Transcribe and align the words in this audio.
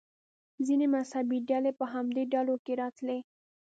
ځینې 0.65 0.85
مذهبي 0.95 1.39
ډلې 1.49 1.71
په 1.79 1.85
همدې 1.93 2.23
ډلو 2.33 2.55
کې 2.65 2.73
راتلې. 2.81 3.19